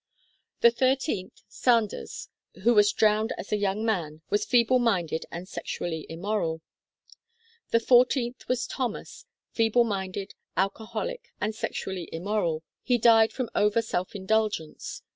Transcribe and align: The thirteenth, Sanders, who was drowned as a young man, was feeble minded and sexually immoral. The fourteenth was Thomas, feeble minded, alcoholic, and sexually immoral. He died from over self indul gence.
The 0.61 0.71
thirteenth, 0.71 1.43
Sanders, 1.47 2.29
who 2.63 2.73
was 2.73 2.91
drowned 2.91 3.33
as 3.37 3.51
a 3.51 3.55
young 3.55 3.85
man, 3.85 4.23
was 4.31 4.45
feeble 4.45 4.79
minded 4.79 5.27
and 5.29 5.47
sexually 5.47 6.07
immoral. 6.09 6.63
The 7.69 7.79
fourteenth 7.81 8.47
was 8.47 8.65
Thomas, 8.65 9.27
feeble 9.51 9.83
minded, 9.83 10.33
alcoholic, 10.57 11.27
and 11.39 11.53
sexually 11.53 12.09
immoral. 12.11 12.63
He 12.81 12.97
died 12.97 13.31
from 13.31 13.51
over 13.53 13.79
self 13.83 14.13
indul 14.13 14.49
gence. 14.51 15.03